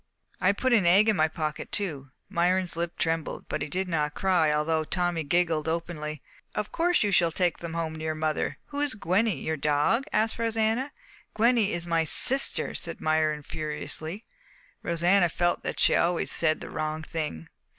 [0.39, 4.15] I put a egg in my pocket too." Myron's lip trembled, but he did not
[4.15, 6.23] cry although Tommy giggled openly.
[6.55, 8.57] "Of course you shall take them home to your mother!
[8.69, 10.91] Who is Gwenny your dog?" asked Rosanna.
[11.35, 14.25] "Gwenny is my sister!" said Myron furiously.
[14.81, 17.47] Rosanna felt that she always said the wrong thing.